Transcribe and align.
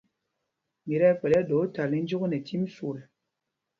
Mǐ 0.85 0.95
tí 1.01 1.05
ɛkpɛ̌l 1.11 1.33
ɛ́ɗɛ 1.39 1.55
óthǎl 1.61 1.91
tí 1.93 1.99
jyuk 2.07 2.23
nɛ 2.27 2.37
cîm 2.47 2.63
swol. 2.75 2.97